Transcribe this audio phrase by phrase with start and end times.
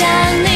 [0.00, 0.49] 向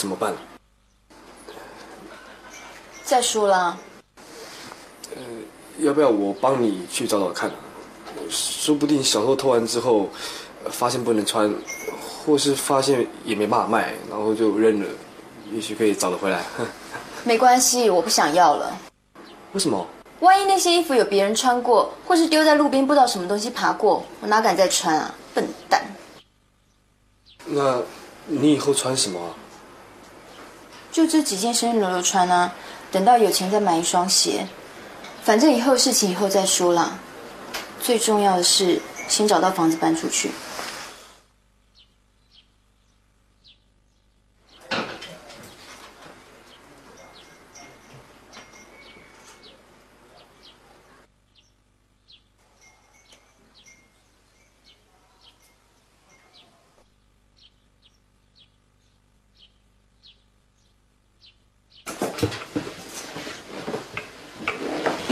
[0.00, 0.32] 怎么办？
[3.04, 3.78] 再说了，
[5.80, 7.50] 要不要我帮你去找找看？
[8.30, 10.08] 说不定小偷偷完之后，
[10.64, 11.54] 呃发现不能穿，
[12.24, 14.88] 或是发现也没办法卖，然后就扔了，
[15.52, 16.42] 也许可以找得回来。
[17.24, 18.74] 没关系，我不想要了。
[19.52, 19.86] 为什么？
[20.20, 25.14] 万一那些衣服有别人穿过，或是丢在路边不知道什么东西爬过，我哪敢再穿啊！
[25.34, 25.84] 笨蛋！
[27.44, 27.82] 那
[28.26, 29.34] 你以后穿什么啊？
[30.92, 32.52] 就这几件生日留留穿啊，
[32.90, 34.46] 等到有钱再买一双鞋。
[35.22, 36.98] 反正以后事情以后再说啦。
[37.80, 40.30] 最重要的是先找到房子搬出去。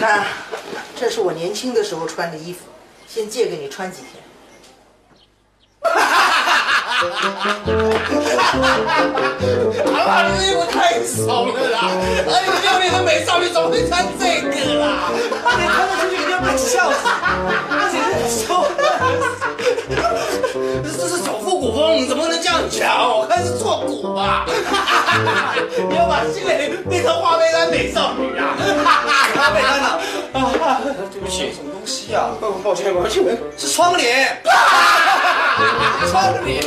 [0.09, 0.25] 那
[0.99, 2.61] 这是我年轻的时候穿的衣服，
[3.07, 4.23] 先借给你穿几天。
[9.95, 11.91] 阿妈，你的衣服太怂了啦！
[12.27, 14.49] 哎，你六年的美少女怎么会穿这个
[14.81, 15.11] 啦？
[15.13, 17.07] 你穿得出去一定要被笑死，
[17.71, 17.95] 而且
[18.31, 18.65] 是丑
[20.83, 23.11] 这是走复古风，怎么能这样讲？
[23.11, 24.47] 我看是做古吧。
[25.91, 28.57] 你要把心蕾变成花贝丹美少女啊！
[29.49, 29.99] 花贝丹啊，
[31.11, 32.31] 对不起，什么东西啊？
[32.63, 33.25] 抱歉抱歉，
[33.57, 34.37] 是窗帘。
[36.11, 36.63] 窗帘。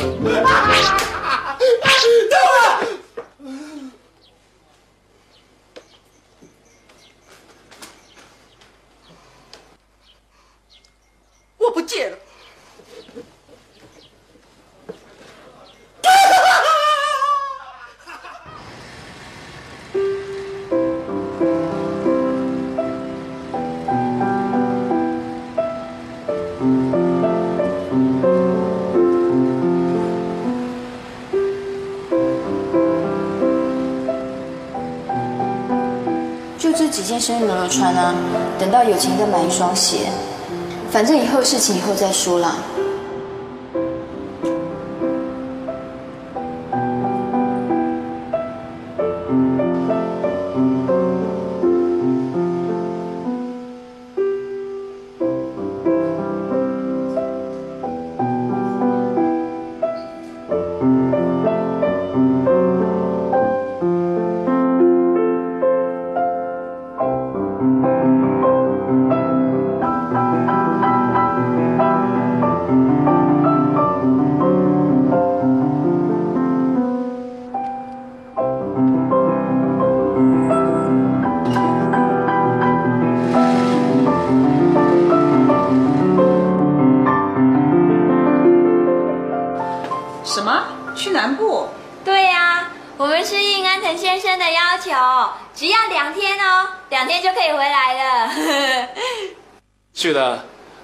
[37.22, 38.12] 生日留留穿啊，
[38.58, 40.10] 等到有钱再买一双鞋。
[40.90, 42.56] 反正以后事情以后再说了。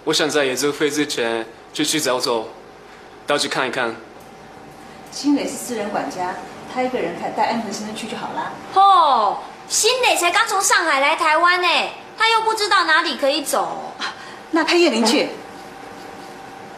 [0.08, 2.48] 我想在演奏会之前就去走走，
[3.26, 3.94] 到处看一看。
[5.10, 6.34] 新磊是私人管家，
[6.72, 8.52] 他一个人看，带安藤先生去就好啦。
[8.72, 11.68] 哦，新磊才刚从上海来台湾呢，
[12.16, 13.92] 他又不知道哪里可以走。
[14.52, 15.28] 那派叶玲去。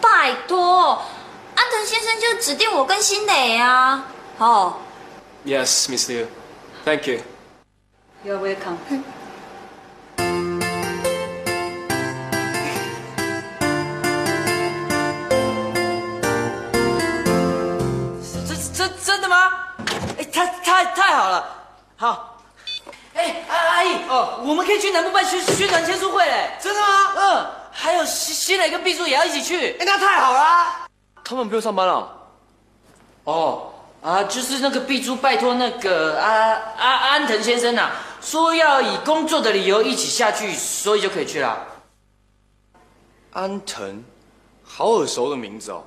[0.00, 1.00] 拜托，
[1.55, 4.09] 安藤先生就指定我跟新磊啊。
[4.38, 4.75] 哦
[5.47, 6.27] ，Yes, Miss Liu.
[6.85, 7.21] Thank you.
[8.27, 9.05] You're welcome。
[22.00, 22.38] 好。
[23.12, 26.50] 哎，阿阿姨，哦，我们可以去南部办宣宣传签书会嘞。
[26.58, 26.87] 真的吗？
[27.14, 29.76] 嗯，还有新新磊跟毕珠也要一起去。
[29.79, 30.88] 哎，那太好啦！
[31.23, 32.11] 他们不用上班了。
[33.25, 33.70] 哦，
[34.02, 36.31] 啊，就是那个毕珠拜托那个阿
[36.79, 37.91] 阿安藤先生呐、
[38.23, 41.67] 说要以工作的理由一起下去，所以就可以去了。
[43.35, 44.03] 安藤，
[44.64, 45.85] 好耳熟的名字哦。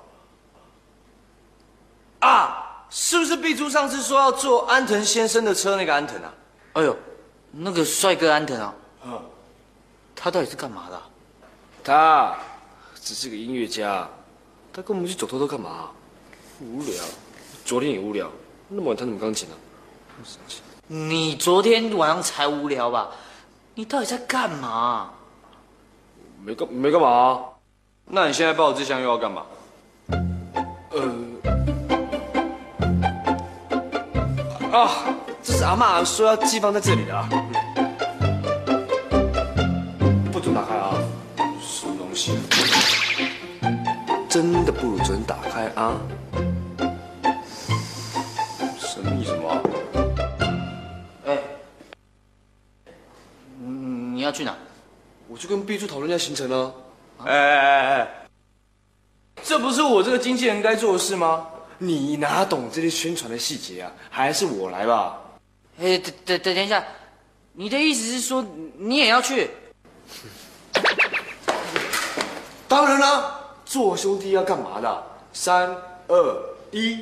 [2.19, 2.62] 啊，
[2.95, 6.31] 是不是碧珠上次说要坐安藤先生的车那个安藤啊？
[6.73, 6.95] 哎呦，
[7.49, 8.71] 那个帅哥安藤啊，
[9.03, 9.19] 嗯
[10.15, 11.09] 他到底是干嘛的啊、
[11.83, 12.37] 他
[13.01, 14.07] 只是个音乐家，
[14.71, 15.89] 他跟我们去走偷偷干嘛？
[16.61, 17.03] 无聊，
[17.65, 18.29] 昨天也无聊，
[18.67, 19.55] 那么晚弹什么钢琴呢、
[20.85, 23.09] 你昨天晚上才无聊吧？
[23.73, 25.13] 你到底在干嘛？
[26.45, 27.43] 没干没干嘛、
[28.05, 29.47] 那你现在抱着这箱又要干嘛？
[34.73, 34.89] 啊，
[35.43, 37.29] 这是阿妈说要寄放在这里的啊。
[40.31, 40.95] 不准打开啊！
[41.61, 42.39] 什么东西？
[44.27, 46.01] 真的不准打开啊！
[48.79, 49.61] 什么意思嘛？
[51.27, 51.37] 哎、
[53.61, 54.55] 嗯你要去哪？
[55.27, 56.71] 我去跟 B 柱讨论一下行程啊。
[57.25, 58.07] 哎哎哎哎，
[59.43, 61.45] 这不是我这个经纪人该做的事吗？
[61.87, 63.91] 你哪懂这些宣传的细节啊？
[64.09, 65.19] 还是我来吧。
[65.79, 66.85] 哎、等等等等一下，
[67.53, 68.45] 你的意思是说
[68.77, 69.49] 你也要去？
[72.67, 75.03] 当然啦，做兄弟要干嘛的？
[75.33, 75.75] 三
[76.07, 76.99] 二一，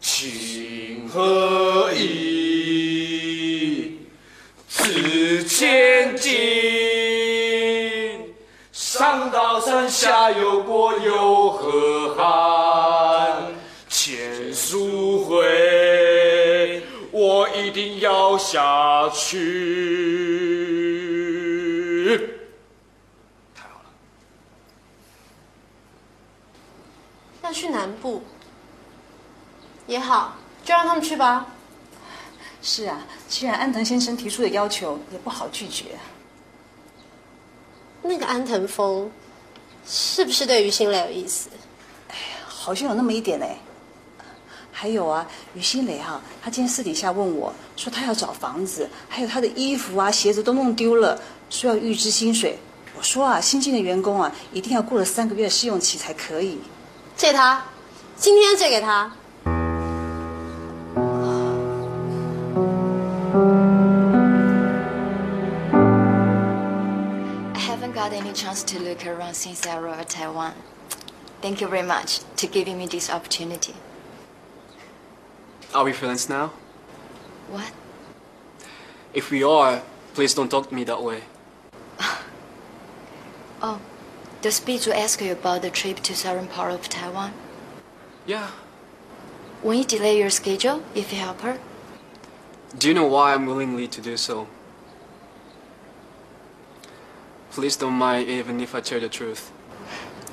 [0.00, 3.98] 情何以
[4.68, 6.32] 值千金？
[8.72, 13.05] 上刀山下油锅有何憾？
[15.26, 19.26] 千书会，我一定要下去。
[23.54, 23.90] 太好了
[27.42, 28.22] 要去南部
[29.86, 31.48] 也好，就让他们去吧。
[32.62, 35.98] 是啊，既然安藤先生提出的要求，也不好拒绝。
[38.02, 39.10] 那个安藤峰
[39.84, 41.50] 是不是对于新磊有意思？
[42.08, 43.58] 哎呀好像有那么一点哎。
[44.78, 51.18] 还有啊，于新磊哈、他今天私底下问我说，他要找房子，还有他的衣服啊、鞋子都弄丢了，
[51.48, 52.58] 说要预支薪水。
[52.94, 56.60] 我说啊，新进的员工啊，一定要过了三个月试用期才可以。
[57.16, 57.64] 借他，
[58.18, 59.10] 今天借给他。
[67.54, 70.52] I haven't got any chance to look around since I arrived at Taiwan.
[71.40, 73.72] Thank you very much to giving me this opportunity.
[75.74, 76.52] Are we friends now?
[77.50, 77.72] What?
[79.12, 79.82] If we are,
[80.14, 81.22] please don't talk to me that way.
[83.62, 83.80] Oh,
[84.42, 87.32] does Bijou ask you about the trip to southern part of Taiwan?
[88.26, 88.50] Yeah.
[89.62, 91.58] Won't you delay your schedule if you help her?
[92.76, 94.46] Do you know why I'm willingly to do so?
[97.50, 99.50] Please don't mind even if I tell the truth.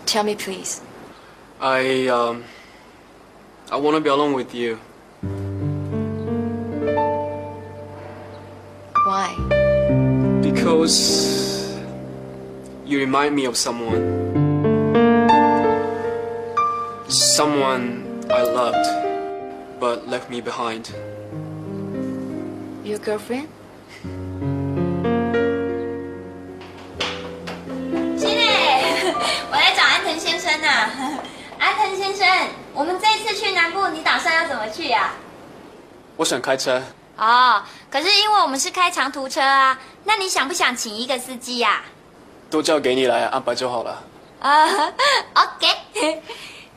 [0.06, 0.82] Tell me, please.
[1.62, 2.44] I um
[3.72, 4.80] I want to be alone with you.
[9.07, 9.35] Why?
[10.43, 10.99] Because
[12.85, 14.03] you remind me of someone.
[17.09, 18.87] Someone I loved,
[19.81, 20.91] but left me behind.
[22.85, 23.49] Your girlfriend?
[28.17, 29.15] 金磊，
[29.51, 30.67] 我来找安藤先生呐、
[31.59, 32.27] 安藤先生，
[32.74, 35.12] 我们这次去南部，你打算要怎么去呀、
[36.16, 36.82] 我想开车。
[37.16, 37.62] 哦，
[37.92, 41.84] 可是因为我们是开长途车啊，那你想不想请一个司机呀、
[42.50, 44.04] 都交给你来安排就好了。
[44.42, 44.68] 啊、
[45.36, 46.22] OK，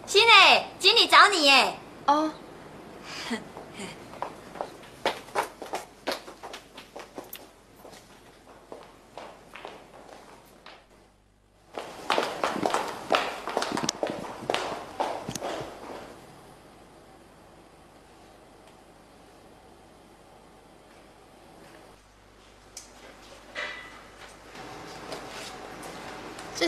[0.07, 1.75] 新磊，经理找你耶。
[2.07, 2.46] 哦，这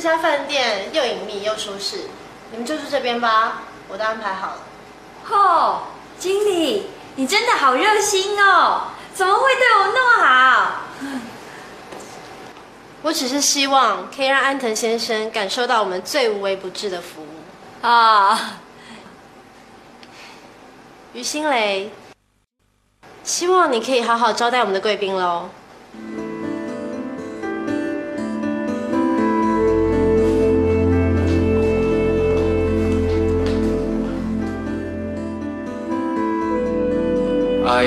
[0.09, 2.09] 家饭店又隐秘又舒适，
[2.51, 4.61] 你们就住这边吧，我都安排好了。
[5.29, 5.83] 哦，
[6.19, 6.87] 经理，
[7.17, 10.73] 你真的好热心哦，怎么会对我那么好？
[13.03, 17.87] 我只是希望可以让安藤先生感受到我们最无微不至的服务。
[17.87, 18.59] 啊、
[21.13, 21.93] 于心雷，
[23.23, 25.51] 希望你可以好好招待我们的贵宾喽。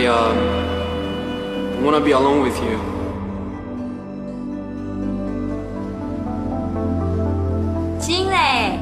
[0.01, 2.79] I um want to be alone with you.
[7.99, 8.79] 金磊，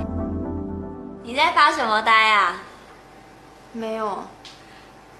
[1.23, 2.61] 你在发什么呆啊？
[3.73, 4.23] 没有。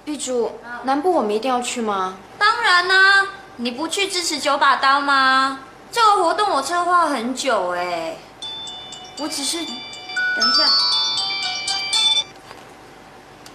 [0.05, 0.53] 碧珠，
[0.83, 2.15] 南部我们一定要去吗？
[2.37, 3.27] 当然啦、
[3.57, 5.59] 你不去支持九把刀吗？
[5.91, 8.15] 这个活动我策划很久哎。
[9.19, 9.57] 我只是……
[9.57, 10.63] 等一下。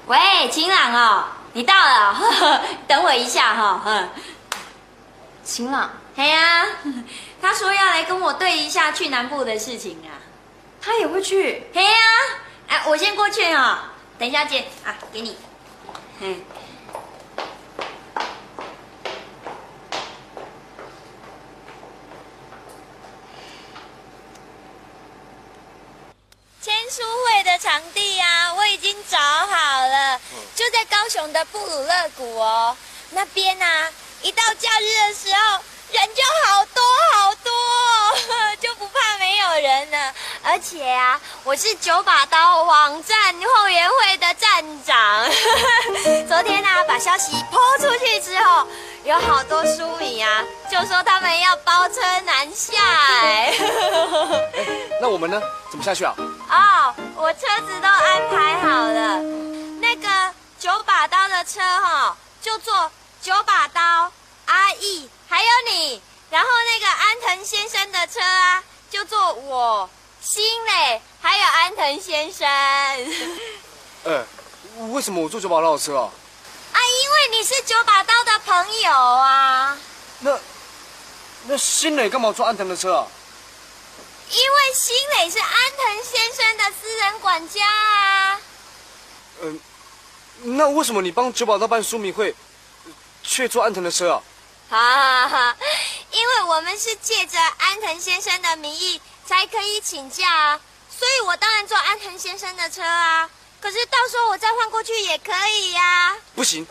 [0.09, 1.25] 喂，晴朗哦，
[1.55, 4.11] 你到了哦， 等我一下哈、嗯。
[5.45, 6.67] 晴朗，哎呀、
[7.41, 10.19] 他说要来跟我对一下去南部的事情啊。
[10.83, 11.65] 他也会去。
[11.73, 11.97] 嘿呀、
[12.69, 13.79] 哎，我先过去哦，
[14.19, 15.37] 等一下见啊，给你。
[16.21, 16.43] 嗯。
[26.64, 30.18] 签书会的场地啊，我已经找好了，
[30.56, 32.75] 就在高雄的布鲁勒谷哦。
[33.11, 33.90] 那边啊，
[34.23, 35.61] 一到假日的时候，
[35.92, 40.14] 人就好多好多、哦， 就不怕没有人了。
[40.42, 45.30] 而且啊，我是九把刀网站后援会的站长。
[46.26, 48.66] 昨天啊，把消息抛出去之后，
[49.04, 50.42] 有好多书迷啊，
[50.73, 53.52] 就说他们要包车南下哎。
[54.99, 55.38] 那我们呢？
[55.71, 56.14] 怎么下去啊？
[56.49, 59.21] 哦，我车子都安排好了。
[59.81, 64.13] 那个九把刀的车哈、就坐九把刀、
[64.47, 69.89] 阿义还有你，然后那个安藤先生的车啊，就坐我、
[70.21, 72.47] 新磊还有安藤先生。
[74.05, 74.23] 哎，
[74.93, 76.11] 为什么我坐九把刀的车啊？
[76.73, 79.77] 啊，因为你是九把刀的朋友啊。
[80.21, 80.39] 那
[81.47, 83.07] 那新磊干嘛坐安藤的车啊？
[84.31, 88.40] 因为新磊是安藤先生的私人管家啊。
[89.43, 89.61] 嗯、
[90.43, 92.35] 那为什么你帮九宝道办书迷会，
[93.23, 94.23] 却坐安藤的车啊？
[94.71, 95.57] 哈哈哈，
[96.11, 103.28] 因为我们是借着安藤先生的名义才可以请假啊，所以我当然坐安藤先生的车啊。
[103.61, 106.66] 可是到时候我再换过去也可以呀、不行，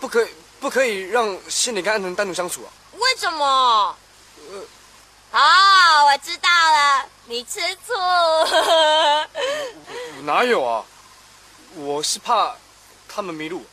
[0.00, 0.28] 不可以，
[0.60, 2.72] 不可以让新磊跟安藤单独相处啊！
[2.92, 3.96] 为什么？
[5.40, 7.92] 我知道了，你吃醋。
[10.24, 10.84] 哪有啊？
[11.74, 12.54] 我是怕
[13.08, 13.66] 他们迷路。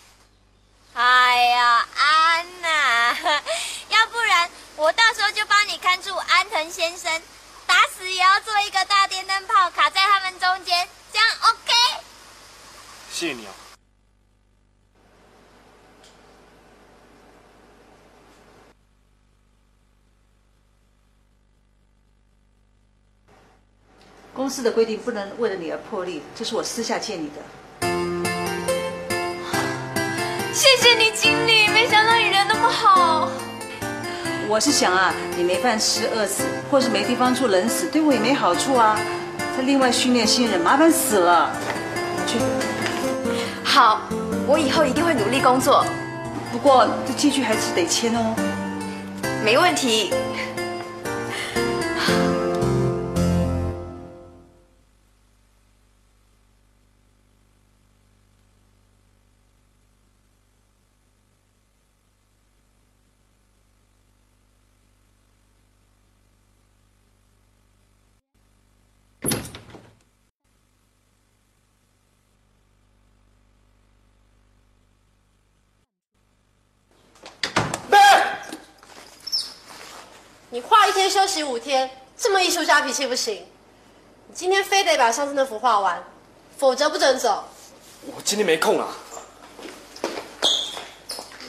[0.94, 3.18] 哎呀，安娜，
[3.90, 7.22] 要不然我到时候就帮你看住安藤先生，
[7.66, 11.74] 打死也要做一个大电灯泡卡在他们中间，这样 OK？
[13.12, 13.54] 谢谢你啊。
[24.44, 27.88] 公司的规定不能为了你而破例，这是我私下借你的。
[30.52, 33.32] 谢谢你，经理，没想到你人那么好。
[34.50, 39.00] 我是想啊，你没饭吃饿死，或是没地方住冷死，对我也没好处啊。
[39.56, 41.50] 再另外训练新人，麻烦死了。
[42.18, 42.38] 你去。
[43.64, 44.02] 好，
[44.46, 45.86] 我以后一定会努力工作。
[46.52, 48.36] 不过这借据还是得签哦。
[49.42, 50.14] 没问题。
[81.24, 83.48] 休息五天，这么艺术家脾气不行。
[84.28, 86.04] 你今天非得把上次那幅画完，
[86.58, 87.46] 否则不准走。
[88.08, 88.90] 我今天没空啊。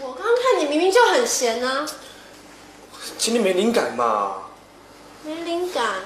[0.00, 1.84] 我刚刚看你明明就很闲啊，
[3.18, 4.44] 今天没灵感嘛。
[5.24, 6.02] 没灵感。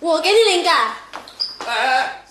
[0.00, 0.96] 我给你灵感。
[1.60, 2.24] 哎哎。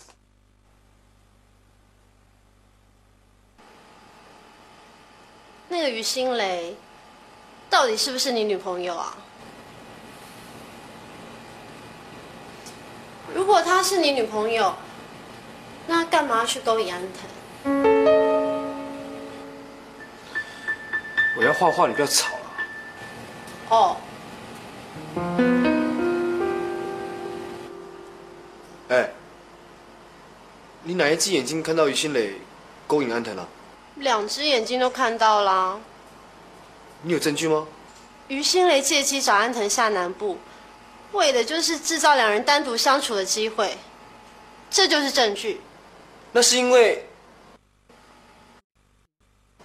[5.68, 6.76] 那个于心蕾，
[7.72, 9.18] 到底是不是你女朋友啊？
[13.34, 14.76] 如果她是你女朋友，
[15.88, 17.22] 那干嘛要去勾引安藤？
[21.38, 22.40] 我要画画，你不要吵了。
[23.70, 23.98] 哦，
[28.90, 29.12] 哎，
[30.84, 32.34] 你哪一只眼睛看到于心磊
[32.88, 33.48] 勾引安藤了、
[33.96, 35.80] 两只眼睛都看到啦。
[37.04, 37.68] 你有证据吗？
[38.28, 40.38] 于心蕾借机找安藤下南部，
[41.14, 43.78] 为的就是制造两人单独相处的机会，
[44.70, 45.62] 这就是证据。
[46.32, 47.06] 那是因为……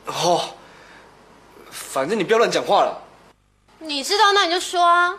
[0.07, 0.55] 哦，
[1.71, 3.03] 反正你不要乱讲话了，
[3.79, 5.15] 你知道那你就说啊，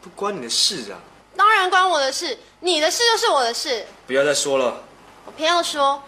[0.00, 0.98] 不关你的事啊！
[1.36, 3.86] 当然关我的事，你的事就是我的事。
[4.06, 4.82] 不要再说了。
[5.24, 6.02] 我偏要说，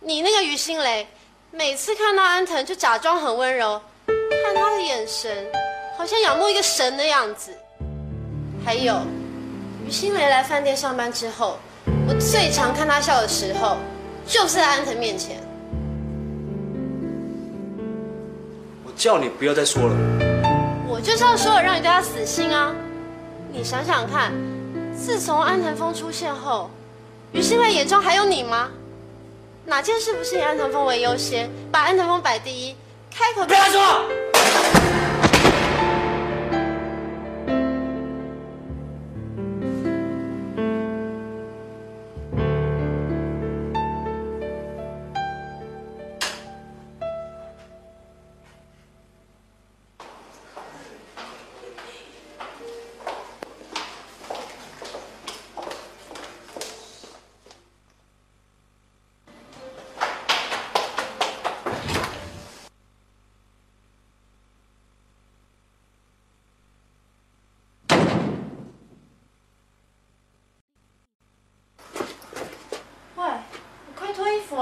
[0.00, 1.08] 你那个于心蕾，
[1.50, 5.50] 每次看到安藤就假装很温柔，看他的眼神，
[5.96, 7.56] 好像仰慕一个神的样子。
[8.64, 8.96] 还有，
[9.86, 11.58] 于心梅来饭店上班之后，
[12.08, 13.76] 我最常看她笑的时候，
[14.26, 15.36] 就是在安藤面前。
[18.84, 19.94] 我叫你不要再说了。
[20.88, 22.74] 我就是要说了，让你对她死心啊！
[23.52, 24.32] 你想想看，
[24.96, 26.70] 自从安藤峰出现后，
[27.32, 28.70] 于心梅眼中还有你吗？
[29.66, 32.74] 哪件事不是以安藤峰为优先，把安藤峰摆第一？
[33.10, 34.93] 开口不要说。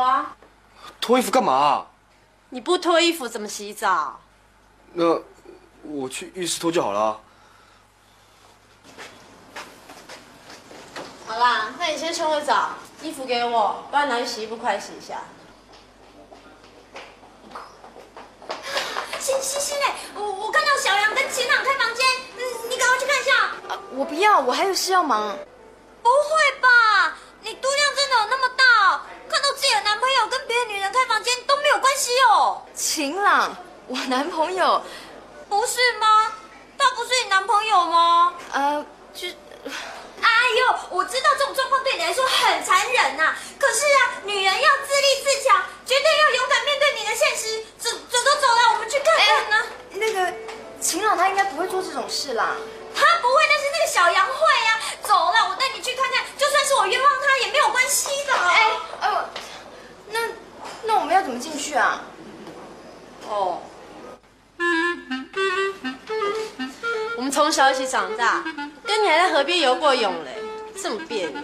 [0.02, 0.36] 啊！
[1.00, 1.86] 脱衣服干嘛、
[2.50, 4.20] 你不脱衣服怎么洗澡？
[4.92, 5.04] 那
[5.82, 7.20] 我去浴室脱就好了。
[11.26, 15.22] 好啦，那你先冲个澡，衣服给我，不然拿去洗衣服快洗一下。
[19.18, 22.04] 星星星嘞，我我看到小杨跟秦朗开房间，
[22.36, 23.30] 嗯，你赶快去看一下。
[23.92, 25.36] 我不要，我还有事要忙。
[26.02, 27.16] 不会吧？
[27.40, 28.64] 你度量真的有那么大、
[28.96, 29.00] 哦？
[29.28, 30.26] 看到自己的男朋友
[30.62, 32.62] 跟女人开房间都没有关系哦？
[32.72, 33.56] 晴朗，
[33.88, 34.80] 我男朋友，
[35.48, 36.32] 不是吗？
[36.78, 38.32] 他不是你男朋友吗？
[38.52, 47.64] 呃，就，哎呦，我知道这种状况对你来说很残忍呐、可是啊，女人要自立自强，绝对要勇敢面对你的现实。
[47.76, 49.66] 走走走走了，我们去看看呢。
[49.90, 50.32] 那个
[50.80, 52.54] 晴朗他应该不会做这种事啦。
[52.94, 54.34] 他不会，但是那个个小杨会
[54.66, 58.32] 呀、走了，我带你去看看，就算是我冤枉他也没有关系的。
[58.32, 58.70] 哎，
[59.00, 59.24] 哎呦，
[60.08, 60.20] 那
[60.84, 62.02] 那我们要怎么进去啊？
[63.28, 63.60] 哦，
[67.16, 68.42] 我们从小一起长大，
[68.84, 70.36] 跟你还在河边游过泳嘞，
[70.82, 71.40] 这么别扭。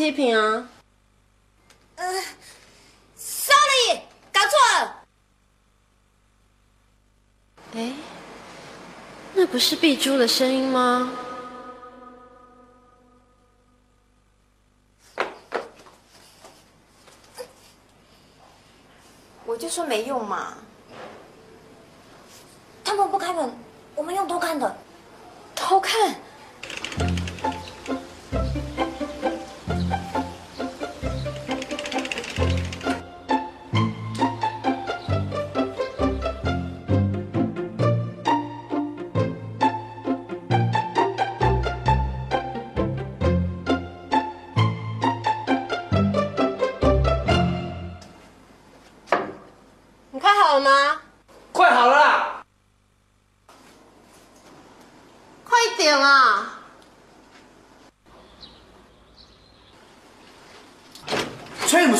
[0.00, 0.68] 有叫 housekeeping 啊。
[1.96, 2.22] 呃
[3.16, 4.00] ，sorry，
[4.32, 5.04] 搞错了。
[7.74, 7.92] 哎，
[9.34, 11.12] 那不是碧珠的声音吗？
[19.44, 20.54] 我就说没用嘛。
[22.84, 23.52] 他们不开门，
[23.94, 24.76] 我们用偷看的。
[25.54, 26.19] 偷看？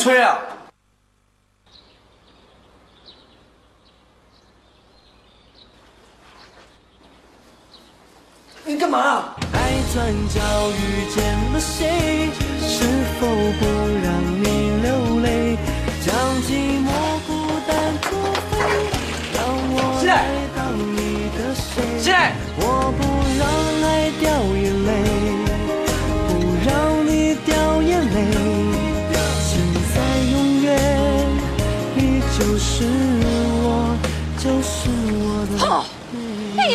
[0.01, 0.50] 吹啊。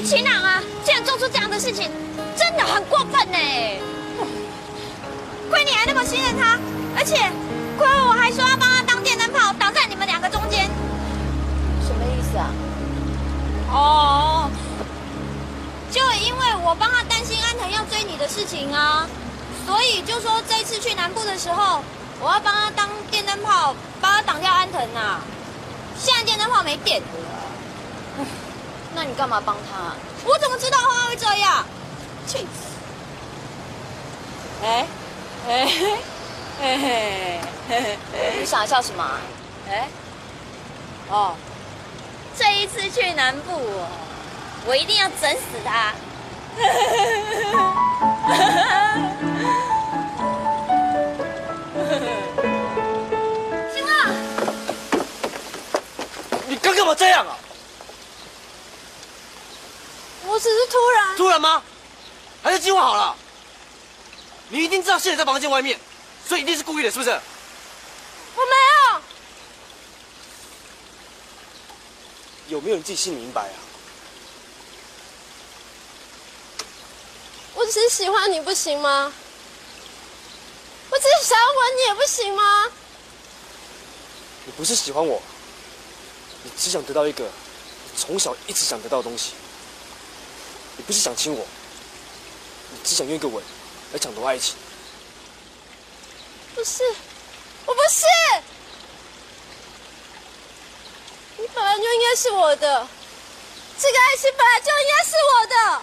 [0.06, 1.90] 那个秦朗啊，竟然做出这样的事情，
[2.38, 3.38] 真的很过分呢。
[5.50, 6.60] 亏你还那么信任他，
[6.96, 7.16] 而且
[7.78, 10.66] 亏我还说要帮他当电灯泡，挡在你们两个中间。
[11.82, 12.52] 什么意思啊？
[13.72, 14.50] 哦，
[15.92, 19.08] 就因为我帮他担心安藤要追你的事情啊，
[19.66, 21.82] 所以就说这一次去南部的时候，
[22.20, 25.22] 我要帮他当电灯泡，帮他挡掉安藤啊。
[25.98, 27.02] 现在电灯泡没电，
[28.96, 29.94] 那你干嘛帮他？
[30.24, 31.66] 我怎么知道他会这样？
[32.26, 32.48] 气死！
[34.64, 34.88] 哎，
[35.48, 36.00] 哎嘿，
[36.60, 36.88] 嘿嘿
[37.70, 39.06] 嘿，你想笑什么？
[39.70, 39.88] 哎，
[41.10, 41.36] 哦，
[42.36, 43.62] 这一次去南部，
[44.66, 45.94] 我一定要整死他。
[53.74, 53.92] 行了，
[56.48, 57.38] 你刚干嘛这样啊？
[60.36, 61.16] 我只是突然。
[61.16, 61.64] 突然吗？
[62.44, 63.16] 还是计划好了？
[64.50, 65.80] 你一定知道现在在房间外面，
[66.28, 67.10] 所以一定是故意的，是不是？
[67.10, 68.52] 我没
[68.92, 69.02] 有。
[72.50, 73.56] 有没有你自己心里明白啊？
[77.54, 79.14] 我只是喜欢你，不行吗？
[80.90, 82.72] 我只是想要吻你，也不行吗？
[84.46, 85.22] 你不是喜欢我，
[86.44, 89.32] 你只想得到一个你从小一直想得到的东西。
[90.86, 91.46] 不是想亲我，
[92.72, 93.44] 你只想用一个吻
[93.92, 94.56] 来抢夺爱情。
[96.54, 96.84] 不是，
[97.66, 98.06] 我不是。
[101.38, 102.88] 你本来就应该是我的，
[103.80, 105.82] 这个爱情本来就应该是我的。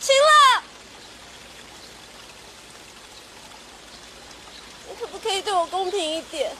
[0.00, 0.64] 行了，
[4.88, 6.52] 你可不可以对我公平一点？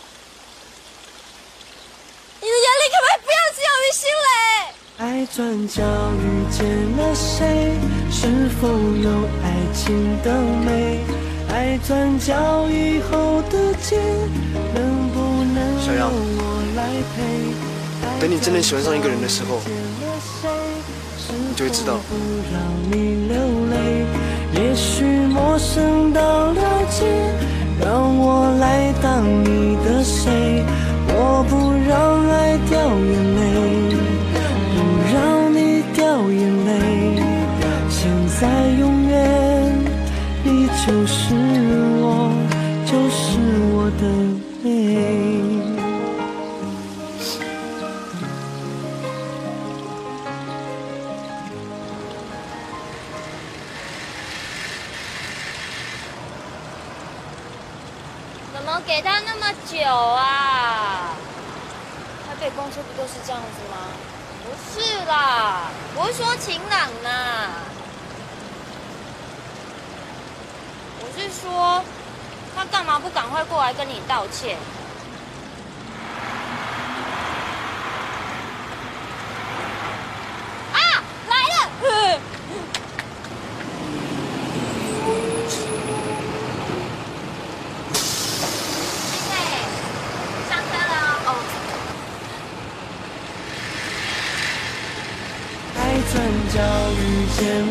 [2.41, 5.05] 你的眼里可不可以不要只有于心磊？
[5.05, 6.65] 爱转角遇见
[6.97, 7.77] 了谁？
[8.11, 9.11] 是否有
[9.43, 10.33] 爱情的
[10.65, 11.01] 美？
[11.51, 12.33] 爱转角
[12.71, 14.01] 以后的街，
[14.73, 16.41] 能不能小杨由我
[16.75, 17.21] 来陪？
[18.19, 19.61] 等你真的喜欢上一个人的时候，
[21.51, 21.99] 你就会知道。
[22.09, 22.17] 不
[22.51, 23.37] 让你流
[23.69, 24.07] 泪，
[24.55, 27.05] 也许陌生到了解，
[27.79, 30.65] 让我来当你的谁？
[31.15, 32.89] 我不让爱掉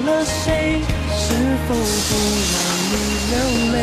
[0.06, 0.82] 了谁？
[1.14, 1.34] 是
[1.68, 2.10] 否不
[2.52, 2.94] 让你
[3.32, 3.34] 流
[3.74, 3.76] 泪？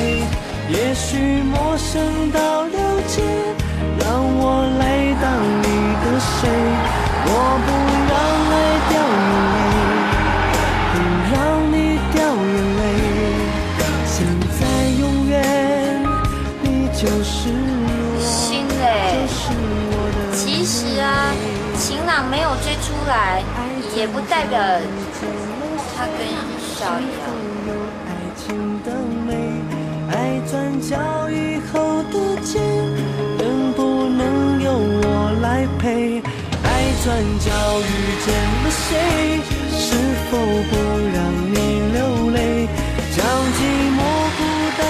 [0.70, 3.22] 也许陌生到了解，
[3.98, 4.07] 让
[4.38, 4.83] 我来
[5.20, 5.24] 当
[5.62, 5.64] 你
[6.05, 6.40] 的谁？
[7.24, 7.31] 我
[7.64, 7.68] 不
[8.09, 8.12] 让
[8.53, 8.55] 爱
[8.88, 9.57] 掉眼泪，
[10.92, 10.96] 不
[11.33, 11.37] 让
[11.72, 11.74] 你
[12.12, 12.81] 掉眼泪。
[14.05, 14.16] 现
[14.59, 14.61] 在
[15.01, 15.35] 永远，
[16.62, 18.83] 你就是我，心累
[19.14, 19.40] 就是
[19.90, 20.16] 我的。
[20.37, 21.33] 其实啊，
[21.79, 23.42] 晴朗没有追出来，
[23.96, 24.61] 也不代表
[25.98, 26.14] 他跟
[26.76, 27.02] 小杨。
[28.06, 28.46] 爱情
[28.84, 28.88] 的
[29.26, 29.34] 美，
[30.12, 30.94] 爱转角
[31.28, 32.61] 以后的街，
[33.37, 35.04] 能不能由我
[35.42, 36.22] 来陪？
[36.62, 36.66] 爱
[37.02, 37.06] 转
[37.40, 37.90] 角遇
[38.24, 38.26] 见
[38.62, 39.42] 了谁？
[39.76, 39.87] 是
[40.30, 40.38] 否
[40.70, 40.72] 不
[41.12, 41.18] 让
[41.50, 41.56] 你
[41.92, 42.38] 流泪？
[43.16, 43.58] 将寂
[43.90, 43.98] 寞
[44.38, 44.40] 孤
[44.78, 44.80] 单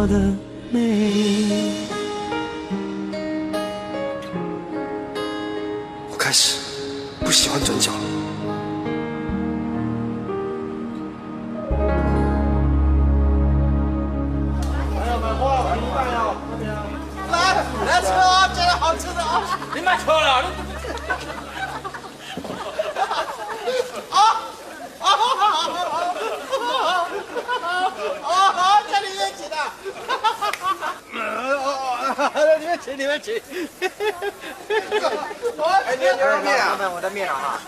[0.00, 0.14] 我的
[0.70, 0.78] 美。
[6.08, 6.56] 我开始
[7.18, 7.98] 不喜欢转角了。
[17.32, 19.42] 来来吃啊，这个好吃的啊。
[19.74, 20.44] 你买错了，
[24.10, 24.16] 啊
[25.00, 25.04] 啊
[28.22, 28.82] 啊！
[28.90, 29.56] 这里面请的，
[32.76, 33.40] 请，里面请。
[35.86, 37.62] 哎，牛牛肉面啊，我的面啊。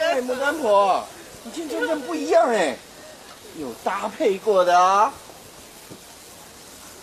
[0.00, 1.04] 哎，牡丹婆，
[1.42, 2.74] 你今天真不一样哎，
[3.58, 5.12] 有搭配过的啊。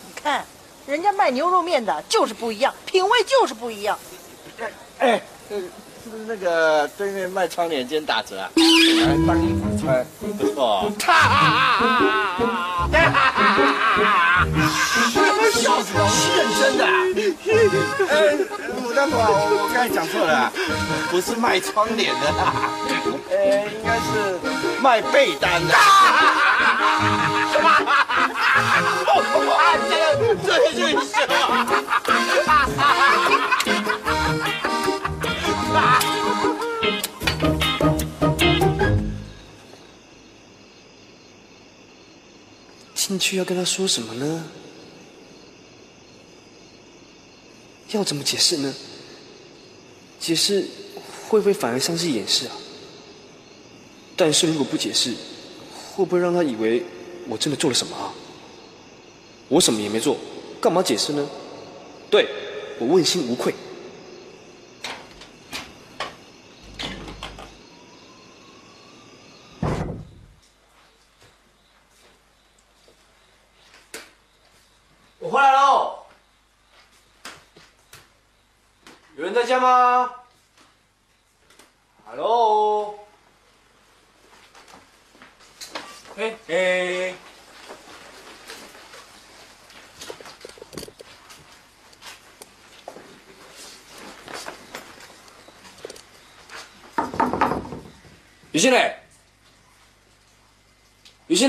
[0.08, 0.44] 你看，
[0.88, 4.00] 人家卖牛肉面的就是不一样，品味就是不一样。
[5.00, 5.58] 哎，呃
[6.04, 8.50] 是不是那个对面卖窗帘间打折啊？
[9.28, 10.06] 当衣服穿，
[10.38, 10.82] 不错。
[10.84, 11.00] 你们
[15.52, 16.00] 笑死我？
[16.10, 16.90] 是认真的、啊。
[18.10, 18.14] 哎，
[18.82, 19.24] 牡丹婆，我
[19.64, 20.52] 我刚才讲错了啊，
[21.10, 22.54] 不是卖窗帘的啦，
[23.32, 23.34] 哎，
[23.72, 24.40] 应该是
[24.82, 25.74] 卖被单的。
[29.56, 31.06] 啊，这个这个就是
[43.08, 44.46] 进去要跟他说什么呢？
[47.90, 48.74] 要怎么解释呢？
[50.20, 50.66] 解释
[51.30, 52.58] 会不会反而像是掩饰啊？
[54.16, 55.14] 但是如果不解释，
[55.94, 56.84] 会不会让他以为
[57.28, 58.12] 我真的做了什么啊？
[59.50, 60.18] 我什么也没做，
[60.60, 61.30] 干嘛解释呢？
[62.10, 62.28] 对，
[62.80, 63.54] 我问心无愧。
[75.18, 76.06] 我回来喽，
[79.56, 80.14] 有人在家吗
[82.06, 83.00] ？Hello，
[86.18, 87.14] 哎哎，
[98.52, 99.00] 于新磊，
[101.28, 101.48] 于新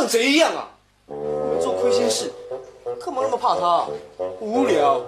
[0.00, 0.66] 像贼一样啊？
[1.08, 2.32] 我没做亏心事，
[3.04, 3.84] 干嘛那么怕他？
[4.40, 4.98] 无聊。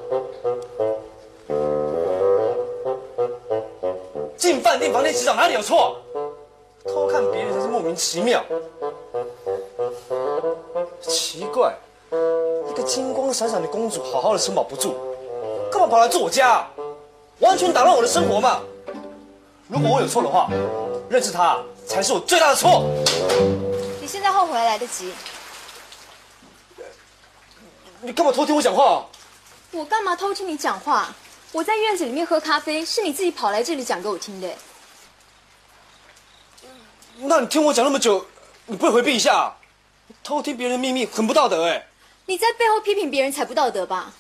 [4.37, 5.97] 进饭店房间洗澡哪里有错？
[6.85, 8.45] 偷看别人才是莫名其妙。
[11.01, 11.75] 奇怪，
[12.69, 14.95] 一个金光闪闪的公主，好好的城堡不住，
[15.71, 16.69] 干嘛跑来住我家？
[17.39, 18.61] 完全打乱我的生活嘛！
[19.69, 20.51] 如果我有错的话，
[21.09, 22.85] 认识他才是我最大的错。
[24.03, 25.15] 你现在后悔还来得及。
[28.01, 29.07] 你干嘛偷听我讲话？
[29.71, 31.15] 我干嘛偷听你讲话？
[31.53, 34.53] 我在院子里面喝咖啡，是你自己跑来这里讲给我听的。
[37.19, 38.27] 那你听我讲那么久，
[38.67, 39.55] 你不会回避一下？
[40.25, 41.87] 偷听别人的秘密很不道德哎！
[42.27, 44.13] 你在背后批评别人才不道德吧？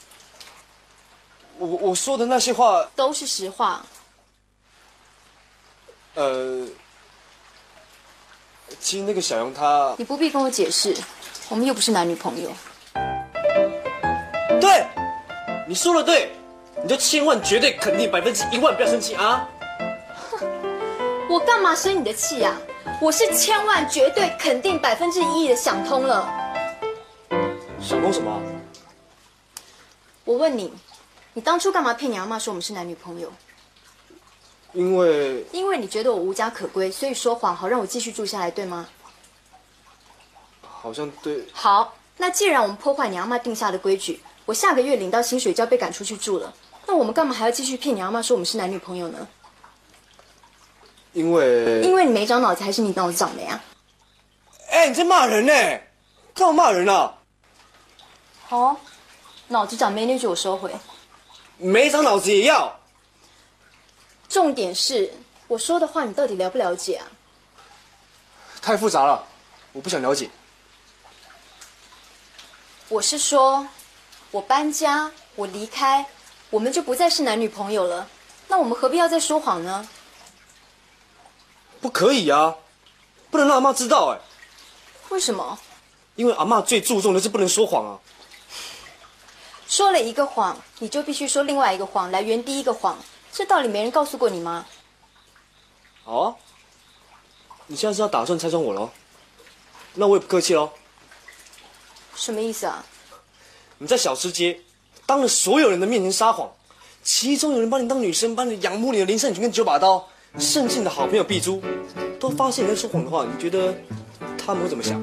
[1.58, 3.84] 我我说的那些话都是实话。
[6.14, 6.68] 呃，
[8.80, 9.94] 其实那个小杨他……
[9.98, 10.96] 你不必跟我解释，
[11.48, 12.50] 我们又不是男女朋友。
[14.60, 14.86] 对，
[15.66, 16.32] 你说的对，
[16.82, 19.48] 你就千万绝对肯定百分之一万不要生气啊！
[21.28, 22.56] 我干嘛生你的气呀？
[23.00, 26.32] 我是千万绝对肯定百分之一的想通了。
[27.80, 28.40] 想通什么？
[30.24, 30.72] 我问你，
[31.32, 33.32] 你当初干嘛骗你阿妈说我们是男女朋友？
[34.72, 38.88] 因为因为你觉得我无家可归，所以说谎好让我继续住下来，对吗？
[40.62, 41.44] 好像对。
[41.52, 46.52] 好，那既然我们破坏你阿妈定下的规矩，我下个月领到薪水就要被赶出去住了，
[46.86, 49.28] 那我们干嘛还要继续骗你阿妈说我们是男女朋友呢？
[51.12, 53.60] 因为因为你没长脑子，还是你脑子长的呀？
[54.70, 55.52] 哎，你在骂人呢？
[56.34, 57.18] 干嘛骂人啊？
[58.48, 58.80] 好，
[59.48, 60.74] 脑子长没那句我收回。
[61.58, 62.80] 没长脑子也要。
[64.32, 65.12] 重点是
[65.46, 67.04] 我说的话，你到底了不了解啊？
[68.62, 69.26] 太复杂了，
[69.72, 70.30] 我不想了解。
[72.88, 73.68] 我是说，
[74.30, 76.06] 我搬家，我离开，
[76.48, 78.08] 我们就不再是男女朋友了。
[78.48, 79.86] 那我们何必要再说谎呢？
[81.82, 82.56] 不可以啊，
[83.30, 84.20] 不能让阿妈知道哎。
[85.10, 85.58] 为什么？
[86.14, 88.00] 因为阿妈最注重的是不能说谎啊。
[89.68, 92.98] 说了一个谎，你就必须说另外一个谎来圆第一个谎，
[93.32, 94.66] 这道理没人告诉过你吗？
[96.04, 96.36] 好啊，
[97.66, 98.90] 你现在是要打算拆穿我喽？
[99.94, 100.70] 那我也不客气喽。
[102.14, 102.84] 什么意思啊？
[103.78, 104.60] 你在小吃街
[105.06, 106.52] 当着所有人的面前撒谎，
[107.02, 110.06] 其中有人把你当女生，把你仰慕你的林胜群跟九把刀。
[110.38, 111.62] 盛庆的好朋友碧珠
[112.18, 113.74] 都发现你在说谎的话，你觉得
[114.38, 114.98] 他们会怎么想？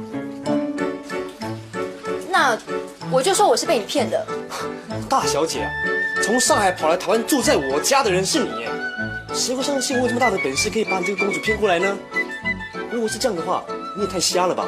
[2.49, 4.25] 那我就说我是被你骗的。
[5.07, 5.71] 大小姐啊，
[6.23, 8.65] 从上海跑来台湾住在我家的人是你，
[9.33, 11.97] 谁会相信我有这么大的本事可以把你这个公主骗过来呢？
[12.91, 13.63] 如果是这样的话，
[13.95, 14.67] 你也太瞎了吧？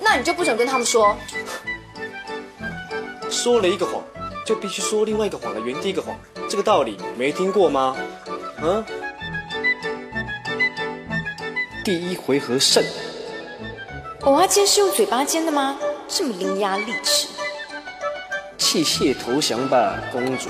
[0.00, 1.16] 那你就不准跟他们说。
[3.30, 4.02] 说了一个谎，
[4.44, 6.16] 就必须说另外一个谎来圆第一个谎，
[6.48, 7.96] 这个道理没听过吗？
[8.62, 8.84] 嗯，
[11.84, 12.82] 第一回合胜。
[14.22, 15.76] 我阿坚是用嘴巴尖的吗？
[16.08, 17.28] 这么伶牙俐齿。
[18.58, 20.48] 弃械投降吧，公主。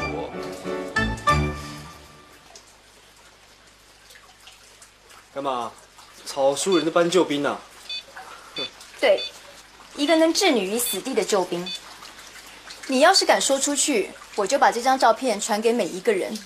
[5.35, 5.71] 干嘛？
[6.25, 7.61] 草书人的搬救兵啊？
[9.01, 9.23] 对，
[9.97, 11.71] 一个能置女于死地的救兵。
[12.87, 16.39] 你要是敢说出去，我就把这张照片传给每一个人。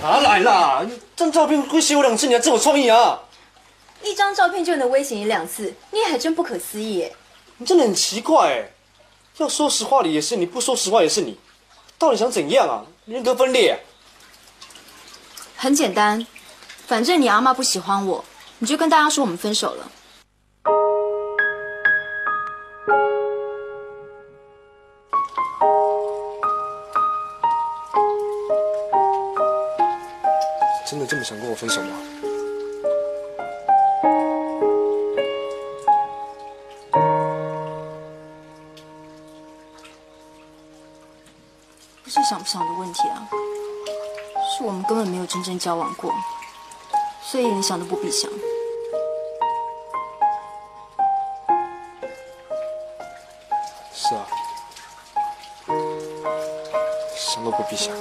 [0.00, 0.86] 哪来啦？
[1.16, 3.23] 这张照片会写我两次，你还这么创意啊？
[4.04, 7.16] 一张照片就能威胁你两次，你也还真不可思议耶！
[7.56, 8.70] 你真的很奇怪哎，
[9.38, 11.38] 要说实话的也是你，不说实话也是你，
[11.98, 12.84] 到底想怎样啊？
[13.06, 13.80] 人格分裂？
[15.56, 16.26] 很简单，
[16.86, 18.24] 反正你阿妈不喜欢我，
[18.58, 19.90] 你就跟大家说我们分手了。
[30.86, 31.96] 真的这么想跟我分手吗？
[42.24, 43.28] 想不想的问题啊，
[44.56, 46.10] 是我们根本没有真正交往过，
[47.22, 48.30] 所以连想都不必想。
[53.92, 54.26] 是啊，
[57.14, 57.94] 想都不必想。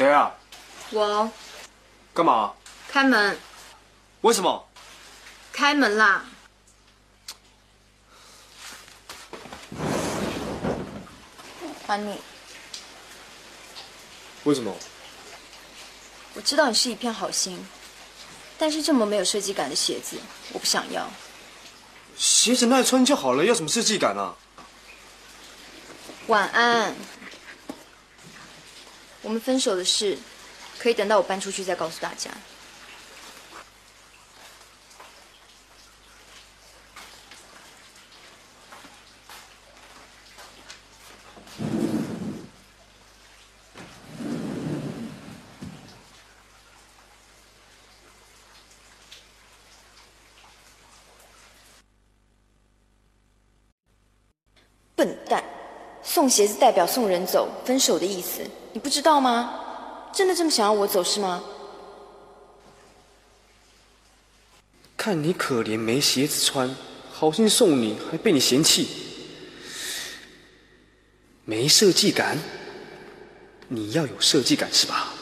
[0.00, 0.34] 谁啊？
[0.92, 1.30] 我
[2.14, 2.54] 干嘛？
[2.88, 3.36] 开门，
[4.22, 4.66] 为什么？
[5.52, 6.24] 开门啦！
[11.86, 12.18] 还你。
[14.44, 14.74] 为什么？
[16.32, 17.62] 我知道你是一片好心，
[18.56, 20.16] 但是这么没有设计感的鞋子，
[20.54, 21.10] 我不想要。
[22.16, 24.34] 鞋子耐穿就好了，要什么设计感啊？
[26.28, 26.96] 晚安。
[29.22, 30.18] 我们分手的事，
[30.78, 32.30] 可以等到我搬出去再告诉大家。
[54.96, 55.42] 笨蛋，
[56.02, 58.40] 送鞋子代表送人走，分手的意思，
[58.72, 59.60] 你不知道吗？
[60.12, 61.42] 真的这么想要我走是吗？
[64.96, 66.76] 看你可怜没鞋子穿，
[67.12, 68.88] 好心送你，还被你嫌弃，
[71.44, 72.38] 没设计感。
[73.68, 75.14] 你要有设计感是吧？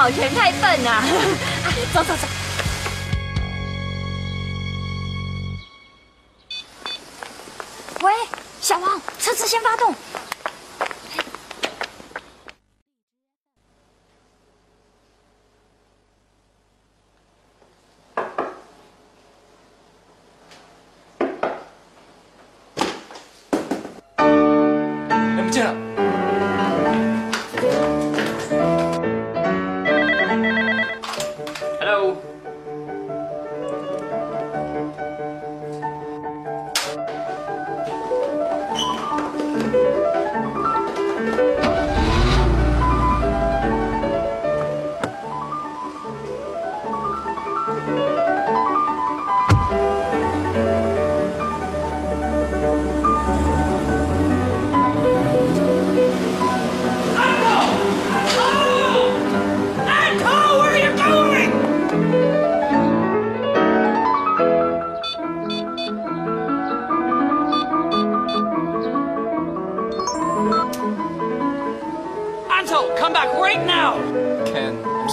[0.00, 1.04] 保全太笨啊？
[1.92, 2.49] 走 走走。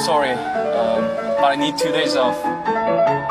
[0.08, 1.03] Sorry, um,
[1.36, 3.26] but I need two days off.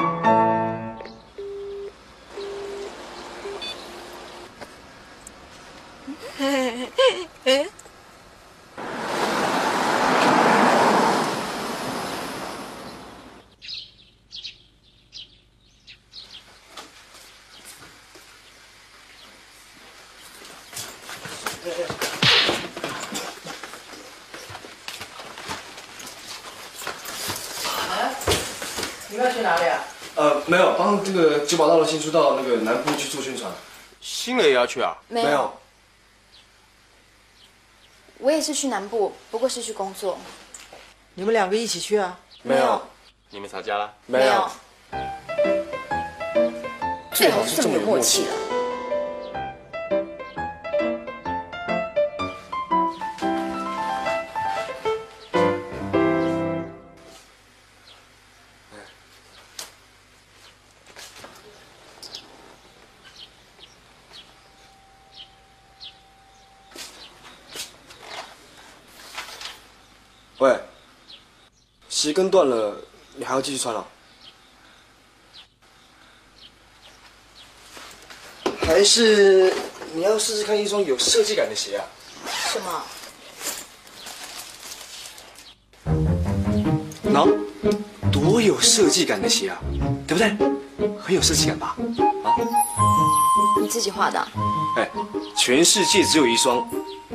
[31.47, 33.51] 九把刀的新书到那个南部去做宣传。
[34.01, 34.97] 新磊也要去啊？
[35.09, 35.53] 没有
[38.19, 40.19] 我也是去南部，不过是去工作。
[41.15, 42.19] 你们两个一起去啊？
[42.43, 42.83] 没有，
[43.31, 43.93] 你们吵架了？
[44.07, 44.51] 没有。
[47.13, 48.46] 最好是这么有默契了。
[70.39, 70.55] 喂，
[71.89, 72.77] 鞋跟断了，
[73.15, 73.85] 你还要继续穿啊？
[78.61, 79.55] 还是
[79.95, 81.85] 你要试试看一双有设计感的鞋啊？
[82.53, 82.85] 什么？
[87.15, 89.59] 喏，多有设计感的鞋啊，
[90.07, 90.37] 对不对？
[91.01, 91.77] 很有设计感吧？
[92.25, 92.37] 啊？
[93.59, 94.29] 你自己画的啊？
[94.77, 94.91] 哎，
[95.35, 96.69] 全世界只有一双，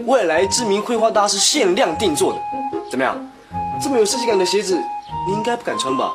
[0.07, 2.41] 未来知名绘画大师限量定做的，
[2.91, 3.17] 怎么样？
[3.81, 4.77] 这么有设计感的鞋子，
[5.25, 6.13] 你应该不敢穿吧？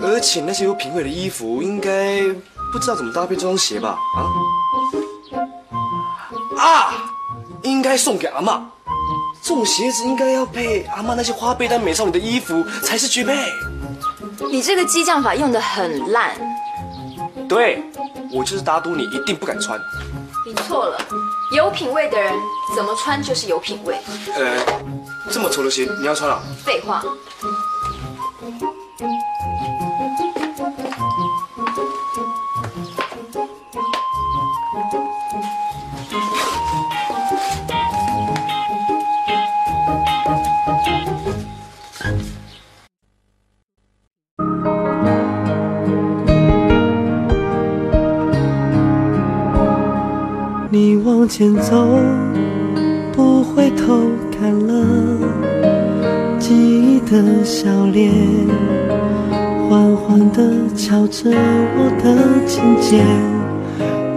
[0.00, 2.22] 而且那些有品味的衣服，应该
[2.72, 3.98] 不知道怎么搭配这双鞋吧？
[6.56, 6.62] 啊？
[6.62, 6.94] 啊！
[7.62, 8.70] 应该送给阿妈，
[9.42, 13.34] 这种鞋子应该要配阿妈那些花背单美少女的衣服才是绝配。
[14.52, 16.30] 你这个激将法用的很烂。
[17.48, 17.82] 对，
[18.32, 19.78] 我就是打赌你一定不敢穿。
[20.56, 20.98] 你错了，
[21.52, 22.32] 有品味的人
[22.74, 23.94] 怎么穿就是有品味。
[24.34, 24.56] 呃，
[25.30, 26.42] 这么丑的鞋你要穿啊？
[26.64, 27.02] 废话。
[51.26, 51.84] 往前走，
[53.12, 53.98] 不回头
[54.30, 54.72] 看了
[56.38, 58.12] 记忆的笑脸，
[59.68, 62.16] 缓缓地敲着我的
[62.46, 63.04] 琴键，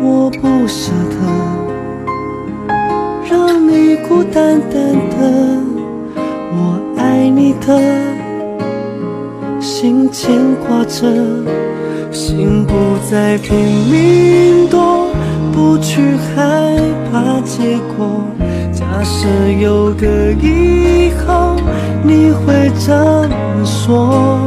[0.03, 1.15] 我不舍得
[3.27, 5.57] 让你孤单单的，
[6.53, 7.81] 我爱你的
[9.59, 10.37] 心牵
[10.67, 11.07] 挂着，
[12.11, 12.75] 心不
[13.09, 13.57] 再拼
[13.89, 14.98] 命躲。
[15.59, 16.79] 不去害
[17.11, 18.23] 怕结果。
[18.71, 19.27] 假设
[19.59, 21.57] 有个以后，
[22.01, 24.39] 你会怎么说？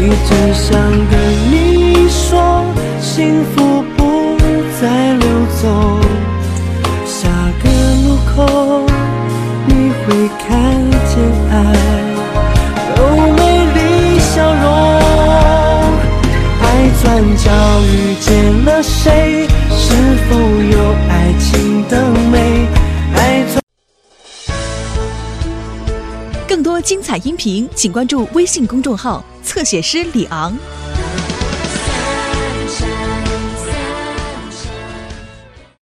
[0.00, 0.78] 一直想
[1.10, 1.18] 跟
[1.50, 2.62] 你说，
[3.00, 4.36] 幸福不
[4.80, 5.26] 再溜
[5.60, 5.98] 走。
[7.04, 7.28] 下
[7.60, 7.68] 个
[8.06, 8.86] 路口，
[9.66, 10.48] 你会看
[11.10, 11.18] 见
[11.50, 11.52] 爱
[12.98, 12.98] 有
[13.32, 13.40] 美
[13.74, 14.62] 丽笑容。
[16.62, 16.64] 爱
[17.02, 17.02] 转
[17.36, 17.50] 角
[17.82, 19.43] 遇见了谁？
[20.24, 22.66] 是否有爱情的美？
[23.14, 23.44] 爱
[26.48, 30.56] 更多精彩音频，请关注微信公众号“侧写师李昂”。